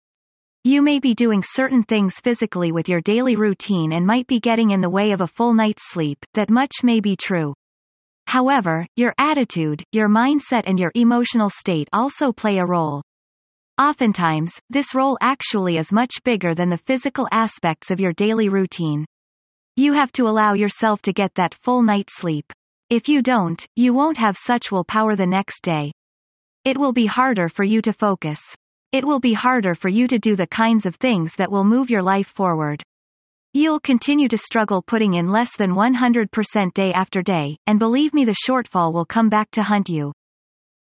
You 0.65 0.83
may 0.83 0.99
be 0.99 1.15
doing 1.15 1.43
certain 1.43 1.85
things 1.85 2.17
physically 2.17 2.73
with 2.73 2.89
your 2.89 3.01
daily 3.01 3.37
routine 3.37 3.93
and 3.93 4.05
might 4.05 4.27
be 4.27 4.41
getting 4.41 4.73
in 4.73 4.81
the 4.83 4.91
way 4.91 5.13
of 5.13 5.21
a 5.21 5.27
full 5.27 5.55
night's 5.55 5.91
sleep, 5.91 6.19
that 6.35 6.51
much 6.51 6.83
may 6.83 7.01
be 7.01 7.17
true. 7.17 7.55
However, 8.29 8.87
your 8.95 9.15
attitude, 9.19 9.83
your 9.91 10.07
mindset 10.07 10.65
and 10.67 10.79
your 10.79 10.93
emotional 10.95 11.49
state 11.49 11.89
also 11.95 12.31
play 12.31 12.59
a 12.59 12.67
role. 12.67 13.01
Oftentimes, 13.81 14.53
this 14.69 14.95
role 14.95 15.17
actually 15.23 15.79
is 15.79 15.91
much 15.91 16.23
bigger 16.25 16.55
than 16.55 16.69
the 16.69 16.77
physical 16.77 17.27
aspects 17.33 17.91
of 17.91 18.01
your 18.01 18.13
daily 18.13 18.51
routine. 18.51 19.07
You 19.77 19.95
have 19.95 20.13
to 20.13 20.29
allow 20.29 20.53
yourself 20.53 21.01
to 21.03 21.13
get 21.15 21.35
that 21.37 21.55
full 21.55 21.81
night's 21.83 22.17
sleep. 22.17 22.45
If 22.91 23.09
you 23.09 23.23
don't, 23.23 23.65
you 23.77 23.95
won't 23.95 24.19
have 24.19 24.37
such 24.37 24.71
willpower 24.71 25.17
the 25.17 25.27
next 25.27 25.63
day. 25.63 25.91
It 26.67 26.77
will 26.77 26.93
be 26.93 27.07
harder 27.07 27.49
for 27.49 27.65
you 27.65 27.81
to 27.81 27.95
focus. 27.95 28.41
It 28.93 29.07
will 29.07 29.21
be 29.21 29.33
harder 29.33 29.75
for 29.75 29.89
you 29.89 30.07
to 30.07 30.19
do 30.19 30.37
the 30.37 30.47
kinds 30.47 30.85
of 30.85 30.97
things 30.97 31.35
that 31.37 31.51
will 31.51 31.65
move 31.65 31.89
your 31.89 32.03
life 32.03 32.29
forward. 32.29 32.83
You'll 33.59 33.81
continue 33.81 34.29
to 34.29 34.39
struggle 34.39 34.83
putting 34.83 35.15
in 35.15 35.33
less 35.33 35.57
than 35.57 35.73
100% 35.73 36.75
day 36.75 36.93
after 36.93 37.23
day, 37.23 37.59
and 37.67 37.77
believe 37.77 38.15
me 38.15 38.25
the 38.25 38.37
shortfall 38.49 38.93
will 38.93 39.05
come 39.05 39.29
back 39.29 39.51
to 39.51 39.65
hunt 39.65 39.89
you. 39.89 40.13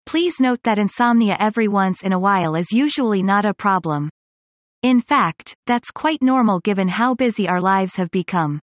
Please 0.07 0.41
note 0.41 0.61
that 0.62 0.79
insomnia 0.79 1.37
every 1.38 1.69
once 1.69 2.02
in 2.02 2.14
a 2.14 2.19
while 2.19 2.55
is 2.55 2.73
usually 2.73 3.23
not 3.23 3.45
a 3.45 3.52
problem. 3.52 4.09
In 4.83 5.02
fact, 5.02 5.55
that's 5.67 5.91
quite 5.91 6.23
normal 6.23 6.61
given 6.61 6.88
how 6.88 7.14
busy 7.14 7.47
our 7.47 7.61
lives 7.61 7.97
have 7.97 8.11
become. 8.11 8.59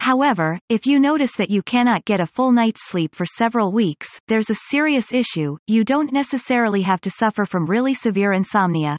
However, 0.00 0.58
if 0.68 0.84
you 0.84 1.00
notice 1.00 1.34
that 1.36 1.48
you 1.48 1.62
cannot 1.62 2.04
get 2.04 2.20
a 2.20 2.26
full 2.26 2.52
night's 2.52 2.90
sleep 2.90 3.14
for 3.14 3.24
several 3.24 3.72
weeks, 3.72 4.20
there's 4.28 4.50
a 4.50 4.66
serious 4.68 5.14
issue, 5.14 5.56
you 5.66 5.82
don't 5.82 6.12
necessarily 6.12 6.82
have 6.82 7.00
to 7.00 7.10
suffer 7.10 7.46
from 7.46 7.64
really 7.64 7.94
severe 7.94 8.34
insomnia. 8.34 8.98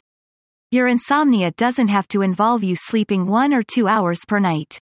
Your 0.72 0.88
insomnia 0.88 1.50
doesn't 1.50 1.88
have 1.88 2.08
to 2.08 2.22
involve 2.22 2.64
you 2.64 2.76
sleeping 2.76 3.26
one 3.26 3.52
or 3.52 3.62
two 3.62 3.86
hours 3.86 4.20
per 4.26 4.38
night. 4.38 4.78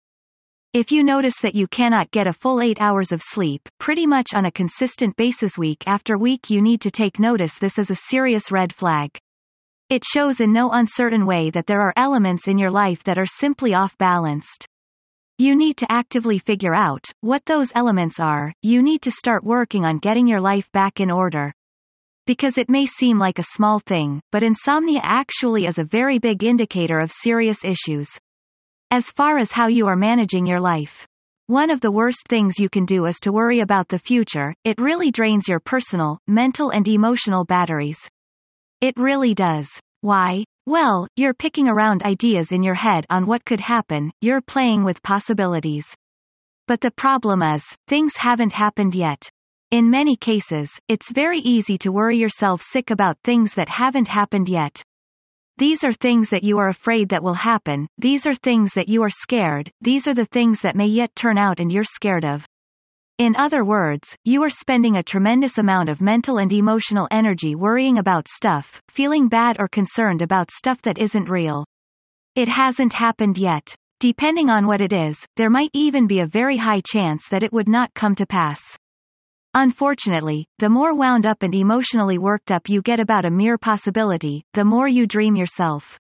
If 0.72 0.92
you 0.92 1.04
notice 1.04 1.40
that 1.42 1.56
you 1.56 1.66
cannot 1.66 2.12
get 2.12 2.28
a 2.28 2.32
full 2.32 2.62
8 2.62 2.80
hours 2.80 3.12
of 3.12 3.24
sleep, 3.24 3.68
pretty 3.80 4.06
much 4.06 4.36
on 4.36 4.46
a 4.46 4.52
consistent 4.52 5.16
basis 5.16 5.58
week 5.58 5.82
after 5.88 6.16
week 6.16 6.52
you 6.52 6.62
need 6.62 6.80
to 6.82 6.92
take 6.92 7.18
notice 7.18 7.58
this 7.58 7.80
is 7.80 7.90
a 7.90 7.96
serious 8.12 8.52
red 8.52 8.72
flag. 8.72 9.18
It 9.90 10.04
shows 10.06 10.40
in 10.40 10.54
no 10.54 10.70
uncertain 10.70 11.26
way 11.26 11.50
that 11.50 11.66
there 11.66 11.82
are 11.82 11.94
elements 11.98 12.48
in 12.48 12.60
your 12.60 12.70
life 12.70 13.04
that 13.06 13.18
are 13.18 13.26
simply 13.26 13.74
off 13.74 13.98
balanced. 13.98 14.68
You 15.40 15.56
need 15.56 15.78
to 15.78 15.92
actively 15.92 16.38
figure 16.38 16.76
out 16.76 17.08
what 17.22 17.48
those 17.48 17.72
elements 17.74 18.20
are, 18.20 18.54
you 18.62 18.84
need 18.84 19.02
to 19.02 19.12
start 19.12 19.44
working 19.44 19.86
on 19.86 19.98
getting 19.98 20.28
your 20.28 20.40
life 20.40 20.72
back 20.72 21.00
in 21.00 21.10
order. 21.10 21.52
Because 22.30 22.60
it 22.60 22.70
may 22.70 22.86
seem 22.86 23.18
like 23.18 23.40
a 23.40 23.54
small 23.56 23.80
thing, 23.80 24.22
but 24.32 24.44
insomnia 24.44 25.00
actually 25.02 25.66
is 25.66 25.80
a 25.80 25.84
very 25.84 26.20
big 26.20 26.44
indicator 26.44 27.00
of 27.00 27.12
serious 27.12 27.66
issues. 27.66 28.08
As 28.92 29.10
far 29.10 29.40
as 29.40 29.52
how 29.52 29.66
you 29.66 29.88
are 29.88 29.96
managing 29.96 30.46
your 30.46 30.60
life. 30.60 31.08
One 31.48 31.72
of 31.72 31.82
the 31.82 31.90
worst 31.90 32.28
things 32.30 32.60
you 32.60 32.70
can 32.70 32.86
do 32.86 33.08
is 33.08 33.16
to 33.22 33.32
worry 33.32 33.62
about 33.62 33.88
the 33.88 33.98
future, 33.98 34.54
it 34.64 34.80
really 34.80 35.10
drains 35.10 35.48
your 35.48 35.60
personal, 35.60 36.20
mental 36.28 36.70
and 36.70 36.88
emotional 36.88 37.46
batteries. 37.46 37.98
It 38.80 38.94
really 38.96 39.34
does. 39.34 39.68
Why? 40.02 40.44
Well, 40.68 41.08
you're 41.16 41.34
picking 41.34 41.68
around 41.68 42.04
ideas 42.04 42.52
in 42.52 42.62
your 42.62 42.76
head 42.76 43.08
on 43.10 43.26
what 43.26 43.44
could 43.44 43.60
happen, 43.60 44.12
you're 44.22 44.40
playing 44.40 44.84
with 44.84 45.02
possibilities. 45.02 45.88
But 46.68 46.80
the 46.80 46.92
problem 46.92 47.42
is, 47.42 47.66
things 47.88 48.14
haven't 48.18 48.54
happened 48.54 48.94
yet. 48.94 49.28
In 49.72 49.92
many 49.92 50.16
cases, 50.16 50.72
it's 50.88 51.12
very 51.12 51.38
easy 51.42 51.78
to 51.78 51.92
worry 51.92 52.18
yourself 52.18 52.60
sick 52.60 52.90
about 52.90 53.20
things 53.24 53.54
that 53.54 53.70
haven't 53.70 54.08
happened 54.08 54.50
yet. 54.50 54.82
These 55.60 55.84
are 55.84 55.94
things 55.94 56.32
that 56.32 56.44
you 56.44 56.58
are 56.58 56.70
afraid 56.70 57.10
that 57.10 57.22
will 57.22 57.36
happen, 57.36 57.88
these 58.00 58.26
are 58.26 58.34
things 58.34 58.74
that 58.74 58.90
you 58.90 59.04
are 59.04 59.12
scared, 59.12 59.72
these 59.80 60.08
are 60.08 60.16
the 60.16 60.26
things 60.26 60.62
that 60.62 60.76
may 60.76 60.88
yet 60.88 61.16
turn 61.16 61.38
out 61.38 61.60
and 61.60 61.72
you're 61.72 61.84
scared 61.84 62.26
of. 62.26 62.48
In 63.20 63.36
other 63.36 63.64
words, 63.64 64.16
you 64.26 64.42
are 64.42 64.50
spending 64.50 64.96
a 64.96 65.04
tremendous 65.04 65.60
amount 65.60 65.90
of 65.90 66.02
mental 66.02 66.40
and 66.40 66.52
emotional 66.52 67.08
energy 67.12 67.54
worrying 67.54 68.00
about 68.00 68.28
stuff, 68.28 68.82
feeling 68.90 69.28
bad 69.28 69.58
or 69.60 69.68
concerned 69.68 70.24
about 70.24 70.50
stuff 70.50 70.82
that 70.82 70.98
isn't 70.98 71.30
real. 71.30 71.64
It 72.34 72.50
hasn't 72.50 72.94
happened 72.94 73.38
yet. 73.38 73.76
Depending 74.00 74.50
on 74.50 74.66
what 74.66 74.82
it 74.82 74.94
is, 74.94 75.24
there 75.36 75.52
might 75.52 75.70
even 75.74 76.08
be 76.08 76.22
a 76.22 76.26
very 76.26 76.58
high 76.58 76.82
chance 76.82 77.28
that 77.30 77.44
it 77.44 77.54
would 77.54 77.68
not 77.68 77.94
come 77.94 78.16
to 78.16 78.26
pass. 78.26 78.62
Unfortunately, 79.56 80.46
the 80.60 80.70
more 80.70 80.94
wound 80.94 81.26
up 81.26 81.42
and 81.42 81.56
emotionally 81.56 82.20
worked 82.20 82.52
up 82.52 82.70
you 82.70 82.82
get 82.84 83.00
about 83.00 83.26
a 83.26 83.32
mere 83.32 83.58
possibility, 83.58 84.44
the 84.54 84.64
more 84.64 84.88
you 84.88 85.08
dream 85.08 85.36
yourself. 85.36 85.98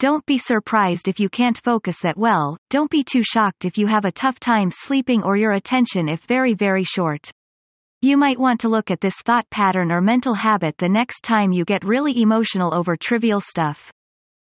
Don't 0.00 0.26
be 0.26 0.38
surprised 0.38 1.06
if 1.06 1.20
you 1.20 1.28
can't 1.28 1.60
focus 1.62 2.00
that 2.02 2.18
well, 2.18 2.56
don't 2.70 2.90
be 2.90 3.04
too 3.04 3.22
shocked 3.22 3.64
if 3.64 3.78
you 3.78 3.86
have 3.86 4.04
a 4.04 4.12
tough 4.12 4.40
time 4.40 4.70
sleeping 4.72 5.22
or 5.22 5.36
your 5.36 5.52
attention 5.52 6.08
if 6.08 6.20
very 6.24 6.52
very 6.52 6.82
short. 6.82 7.30
You 8.02 8.16
might 8.16 8.38
want 8.38 8.60
to 8.60 8.68
look 8.68 8.90
at 8.90 9.00
this 9.00 9.16
thought 9.24 9.48
pattern 9.50 9.92
or 9.92 10.00
mental 10.00 10.34
habit 10.34 10.76
the 10.76 10.88
next 10.88 11.22
time 11.22 11.52
you 11.52 11.64
get 11.64 11.84
really 11.84 12.20
emotional 12.20 12.74
over 12.74 12.96
trivial 12.96 13.40
stuff. 13.40 13.90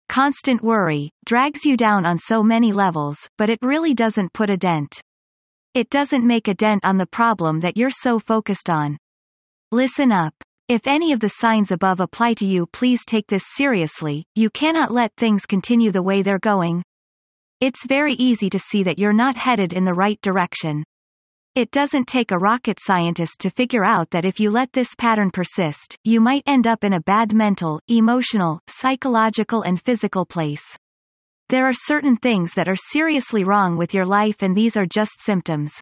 Constant 0.08 0.62
worry 0.62 1.10
drags 1.26 1.64
you 1.64 1.76
down 1.76 2.06
on 2.06 2.18
so 2.18 2.42
many 2.42 2.72
levels, 2.72 3.18
but 3.36 3.50
it 3.50 3.58
really 3.60 3.92
doesn't 3.92 4.32
put 4.32 4.48
a 4.48 4.56
dent. 4.56 5.00
It 5.76 5.90
doesn't 5.90 6.26
make 6.26 6.48
a 6.48 6.54
dent 6.54 6.86
on 6.86 6.96
the 6.96 7.04
problem 7.04 7.60
that 7.60 7.76
you're 7.76 7.90
so 7.90 8.18
focused 8.18 8.70
on. 8.70 8.96
Listen 9.70 10.10
up. 10.10 10.32
If 10.70 10.86
any 10.86 11.12
of 11.12 11.20
the 11.20 11.28
signs 11.28 11.70
above 11.70 12.00
apply 12.00 12.32
to 12.38 12.46
you 12.46 12.64
please 12.72 13.04
take 13.04 13.26
this 13.26 13.42
seriously, 13.56 14.24
you 14.34 14.48
cannot 14.48 14.90
let 14.90 15.14
things 15.16 15.44
continue 15.44 15.92
the 15.92 16.02
way 16.02 16.22
they're 16.22 16.38
going. 16.38 16.82
It's 17.60 17.84
very 17.84 18.14
easy 18.14 18.48
to 18.48 18.58
see 18.58 18.84
that 18.84 18.98
you're 18.98 19.12
not 19.12 19.36
headed 19.36 19.74
in 19.74 19.84
the 19.84 19.92
right 19.92 20.18
direction. 20.22 20.82
It 21.54 21.70
doesn't 21.72 22.08
take 22.08 22.30
a 22.30 22.38
rocket 22.38 22.78
scientist 22.80 23.38
to 23.40 23.50
figure 23.50 23.84
out 23.84 24.08
that 24.12 24.24
if 24.24 24.40
you 24.40 24.48
let 24.48 24.72
this 24.72 24.94
pattern 24.94 25.30
persist, 25.30 25.98
you 26.04 26.22
might 26.22 26.44
end 26.46 26.66
up 26.66 26.84
in 26.84 26.94
a 26.94 27.02
bad 27.02 27.34
mental, 27.34 27.80
emotional, 27.86 28.60
psychological 28.66 29.60
and 29.60 29.78
physical 29.82 30.24
place. 30.24 30.64
There 31.48 31.68
are 31.68 31.72
certain 31.72 32.16
things 32.16 32.54
that 32.54 32.68
are 32.68 32.74
seriously 32.74 33.44
wrong 33.44 33.76
with 33.76 33.94
your 33.94 34.04
life 34.04 34.42
and 34.42 34.56
these 34.56 34.76
are 34.76 34.86
just 34.86 35.20
symptoms. 35.20 35.72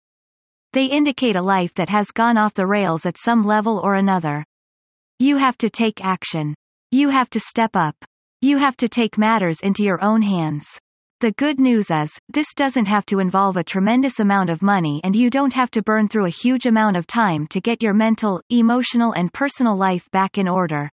They 0.75 0.85
indicate 0.85 1.37
a 1.37 1.43
life 1.43 1.73
that 1.75 1.89
has 1.89 2.11
gone 2.11 2.37
off 2.37 2.53
the 2.53 2.67
rails 2.67 3.07
at 3.07 3.17
some 3.17 3.43
level 3.43 3.81
or 3.83 3.95
another. 3.95 4.45
You 5.19 5.39
have 5.39 5.57
to 5.59 5.71
take 5.71 6.05
action. 6.05 6.55
You 6.91 7.09
have 7.09 7.31
to 7.31 7.41
step 7.41 7.71
up. 7.75 7.97
You 8.43 8.59
have 8.59 8.77
to 8.77 8.91
take 8.91 9.17
matters 9.17 9.61
into 9.63 9.83
your 9.83 10.05
own 10.05 10.21
hands. 10.21 10.67
The 11.21 11.33
good 11.33 11.59
news 11.59 11.87
is, 11.91 12.13
this 12.29 12.53
doesn't 12.55 12.85
have 12.85 13.07
to 13.07 13.21
involve 13.21 13.57
a 13.57 13.65
tremendous 13.65 14.21
amount 14.21 14.51
of 14.51 14.61
money 14.61 15.01
and 15.03 15.17
you 15.17 15.31
don't 15.31 15.55
have 15.55 15.71
to 15.71 15.83
burn 15.83 16.09
through 16.09 16.27
a 16.27 16.41
huge 16.43 16.67
amount 16.67 16.99
of 16.99 17.07
time 17.07 17.47
to 17.47 17.63
get 17.63 17.83
your 17.83 17.95
mental, 17.95 18.43
emotional 18.51 19.13
and 19.13 19.33
personal 19.33 19.75
life 19.75 20.07
back 20.11 20.37
in 20.37 20.47
order. 20.47 20.91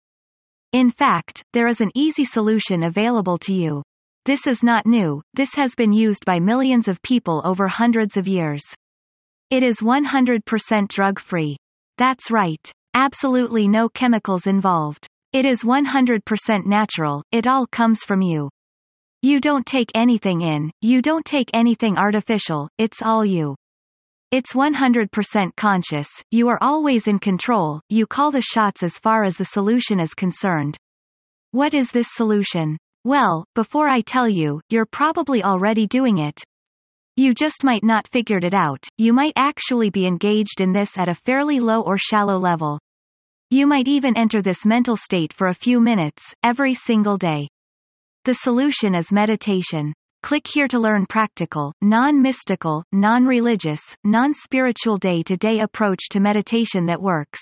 In 0.73 0.91
fact, 0.91 1.43
there 1.53 1.67
is 1.67 1.81
an 1.81 1.89
easy 1.95 2.23
solution 2.23 2.83
available 2.83 3.39
to 3.39 3.53
you. 3.53 3.81
This 4.29 4.45
is 4.45 4.61
not 4.61 4.85
new, 4.85 5.23
this 5.33 5.55
has 5.55 5.73
been 5.73 5.91
used 5.91 6.23
by 6.23 6.37
millions 6.37 6.87
of 6.87 7.01
people 7.01 7.41
over 7.43 7.67
hundreds 7.67 8.15
of 8.15 8.27
years. 8.27 8.61
It 9.49 9.63
is 9.63 9.77
100% 9.77 10.87
drug-free. 10.87 11.57
That's 11.97 12.29
right. 12.29 12.71
Absolutely 12.93 13.67
no 13.67 13.89
chemicals 13.89 14.45
involved. 14.45 15.07
It 15.33 15.45
is 15.47 15.63
100% 15.63 16.67
natural, 16.67 17.23
it 17.31 17.47
all 17.47 17.65
comes 17.65 18.03
from 18.03 18.21
you. 18.21 18.51
You 19.23 19.41
don't 19.41 19.65
take 19.65 19.89
anything 19.95 20.41
in, 20.41 20.69
you 20.79 21.01
don't 21.01 21.25
take 21.25 21.49
anything 21.55 21.97
artificial, 21.97 22.69
it's 22.77 23.01
all 23.01 23.25
you. 23.25 23.55
It's 24.29 24.53
100% 24.53 25.55
conscious, 25.57 26.09
you 26.29 26.49
are 26.49 26.59
always 26.61 27.07
in 27.07 27.17
control, 27.17 27.81
you 27.89 28.05
call 28.05 28.29
the 28.29 28.43
shots 28.43 28.83
as 28.83 28.99
far 28.99 29.23
as 29.23 29.37
the 29.37 29.45
solution 29.45 29.99
is 29.99 30.13
concerned. 30.13 30.77
What 31.49 31.73
is 31.73 31.89
this 31.89 32.09
solution? 32.11 32.77
Well, 33.09 33.43
before 33.55 33.89
I 33.89 34.01
tell 34.01 34.29
you, 34.29 34.61
you're 34.69 34.85
probably 34.85 35.43
already 35.43 35.87
doing 35.87 36.19
it, 36.19 36.39
you 37.15 37.33
just 37.33 37.63
might 37.63 37.83
not 37.83 38.07
figured 38.07 38.43
it 38.43 38.53
out, 38.53 38.83
you 38.99 39.13
might 39.13 39.33
actually 39.35 39.89
be 39.89 40.05
engaged 40.05 40.61
in 40.61 40.71
this 40.71 40.95
at 40.95 41.09
a 41.09 41.15
fairly 41.15 41.59
low 41.59 41.81
or 41.81 41.97
shallow 41.97 42.37
level. 42.37 42.77
You 43.49 43.65
might 43.65 43.87
even 43.87 44.15
enter 44.15 44.43
this 44.43 44.63
mental 44.63 44.95
state 44.95 45.33
for 45.33 45.47
a 45.47 45.55
few 45.55 45.79
minutes, 45.79 46.35
every 46.43 46.75
single 46.75 47.17
day. 47.17 47.47
The 48.25 48.35
solution 48.35 48.93
is 48.93 49.11
meditation. 49.11 49.91
Click 50.21 50.45
here 50.45 50.67
to 50.67 50.77
learn 50.77 51.07
practical, 51.07 51.73
non-mystical, 51.81 52.83
non-religious, 52.91 53.81
non-spiritual 54.03 54.97
day-to-day 54.97 55.61
approach 55.61 56.09
to 56.11 56.19
meditation 56.19 56.85
that 56.85 57.01
works. 57.01 57.39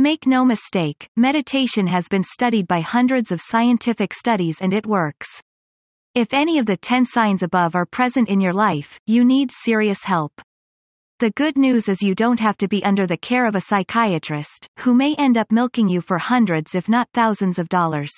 Make 0.00 0.26
no 0.26 0.46
mistake, 0.46 1.10
meditation 1.14 1.86
has 1.88 2.08
been 2.08 2.22
studied 2.22 2.66
by 2.66 2.80
hundreds 2.80 3.30
of 3.30 3.40
scientific 3.42 4.14
studies 4.14 4.56
and 4.62 4.72
it 4.72 4.86
works. 4.86 5.28
If 6.14 6.32
any 6.32 6.58
of 6.58 6.64
the 6.64 6.78
10 6.78 7.04
signs 7.04 7.42
above 7.42 7.74
are 7.74 7.84
present 7.84 8.30
in 8.30 8.40
your 8.40 8.54
life, 8.54 8.98
you 9.06 9.26
need 9.26 9.50
serious 9.52 10.02
help. 10.02 10.32
The 11.18 11.32
good 11.32 11.58
news 11.58 11.86
is 11.86 12.00
you 12.00 12.14
don't 12.14 12.40
have 12.40 12.56
to 12.56 12.66
be 12.66 12.82
under 12.82 13.06
the 13.06 13.18
care 13.18 13.46
of 13.46 13.54
a 13.54 13.60
psychiatrist, 13.60 14.66
who 14.78 14.94
may 14.94 15.14
end 15.16 15.36
up 15.36 15.52
milking 15.52 15.86
you 15.86 16.00
for 16.00 16.16
hundreds 16.16 16.74
if 16.74 16.88
not 16.88 17.10
thousands 17.12 17.58
of 17.58 17.68
dollars. 17.68 18.12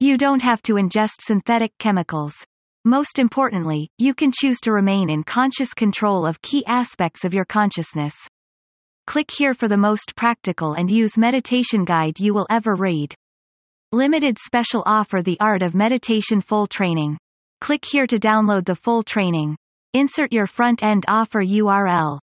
You 0.00 0.18
don't 0.18 0.42
have 0.42 0.60
to 0.64 0.74
ingest 0.74 1.22
synthetic 1.22 1.72
chemicals. 1.78 2.34
Most 2.84 3.18
importantly, 3.18 3.88
you 3.96 4.12
can 4.12 4.32
choose 4.38 4.60
to 4.64 4.72
remain 4.72 5.08
in 5.08 5.24
conscious 5.24 5.72
control 5.72 6.26
of 6.26 6.42
key 6.42 6.62
aspects 6.66 7.24
of 7.24 7.32
your 7.32 7.46
consciousness. 7.46 8.12
Click 9.10 9.32
here 9.36 9.54
for 9.54 9.66
the 9.66 9.76
most 9.76 10.14
practical 10.14 10.74
and 10.74 10.88
use 10.88 11.18
meditation 11.18 11.84
guide 11.84 12.20
you 12.20 12.32
will 12.32 12.46
ever 12.48 12.76
read. 12.76 13.12
Limited 13.90 14.38
special 14.38 14.84
offer 14.86 15.20
The 15.20 15.36
Art 15.40 15.62
of 15.64 15.74
Meditation 15.74 16.40
Full 16.40 16.68
Training. 16.68 17.18
Click 17.60 17.84
here 17.84 18.06
to 18.06 18.20
download 18.20 18.66
the 18.66 18.76
full 18.76 19.02
training. 19.02 19.56
Insert 19.94 20.32
your 20.32 20.46
front-end 20.46 21.06
offer 21.08 21.42
URL. 21.42 22.20